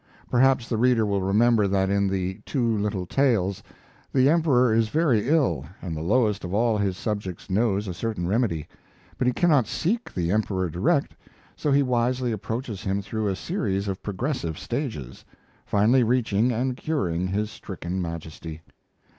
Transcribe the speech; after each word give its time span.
Perhaps 0.31 0.67
the 0.67 0.77
reader 0.77 1.05
will 1.05 1.21
remember 1.21 1.67
that 1.67 1.91
in 1.91 2.07
the 2.07 2.39
"Two 2.43 2.75
Little 2.75 3.05
Tales" 3.05 3.61
the 4.11 4.31
Emperor 4.31 4.73
is 4.73 4.89
very 4.89 5.29
ill 5.29 5.63
and 5.79 5.95
the 5.95 6.01
lowest 6.01 6.43
of 6.43 6.55
all 6.55 6.75
his 6.79 6.97
subjects 6.97 7.51
knows 7.51 7.87
a 7.87 7.93
certain 7.93 8.25
remedy, 8.27 8.67
but 9.19 9.27
he 9.27 9.31
cannot 9.33 9.67
seek 9.67 10.11
the 10.11 10.31
Emperor 10.31 10.69
direct, 10.71 11.15
so 11.55 11.71
he 11.71 11.83
wisely 11.83 12.31
approaches 12.31 12.81
him 12.81 12.99
through 13.03 13.27
a 13.27 13.35
series 13.35 13.87
of 13.87 14.01
progressive 14.01 14.57
stages 14.57 15.23
finally 15.67 16.01
reaching 16.03 16.51
and 16.51 16.77
curing 16.77 17.27
his 17.27 17.51
stricken 17.51 18.01
Majesty. 18.01 18.63